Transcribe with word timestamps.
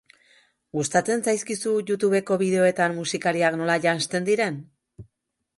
Gustatzen 0.77 1.21
zaizkizu 1.31 1.75
Youtubeko 1.91 2.39
bideoetan 2.45 2.97
musikariak 3.03 3.61
nola 3.63 3.77
janzten 3.85 4.29
diren? 4.31 4.63